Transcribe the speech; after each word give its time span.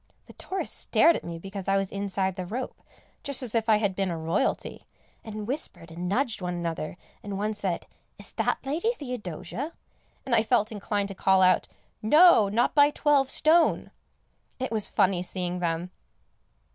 The 0.25 0.33
tourists 0.33 0.75
stared 0.79 1.15
at 1.15 1.23
me 1.23 1.37
because 1.37 1.67
I 1.67 1.77
was 1.77 1.91
inside 1.91 2.35
the 2.35 2.47
rope, 2.47 2.81
just 3.21 3.43
as 3.43 3.53
if 3.53 3.69
I 3.69 3.75
had 3.75 3.95
been 3.95 4.09
a 4.09 4.17
Royalty, 4.17 4.87
and 5.23 5.45
whispered 5.45 5.91
and 5.91 6.09
nudged 6.09 6.41
one 6.41 6.55
another, 6.55 6.97
and 7.21 7.37
one 7.37 7.53
said, 7.53 7.85
"Is 8.17 8.31
that 8.31 8.65
Lady 8.65 8.91
Theodosia?" 8.93 9.73
and 10.25 10.33
I 10.33 10.41
felt 10.41 10.71
inclined 10.71 11.09
to 11.09 11.13
call 11.13 11.43
out 11.43 11.67
"No, 12.01 12.49
not 12.49 12.73
by 12.73 12.89
twelve 12.89 13.29
stone." 13.29 13.91
It 14.57 14.71
was 14.71 14.89
funny 14.89 15.21
seeing 15.21 15.59
them. 15.59 15.91